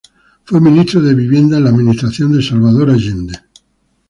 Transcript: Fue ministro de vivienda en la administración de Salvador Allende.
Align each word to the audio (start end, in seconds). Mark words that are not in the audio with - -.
Fue 0.45 0.59
ministro 0.59 0.99
de 0.99 1.13
vivienda 1.13 1.57
en 1.57 1.65
la 1.65 1.69
administración 1.69 2.31
de 2.31 2.41
Salvador 2.41 2.89
Allende. 2.89 3.35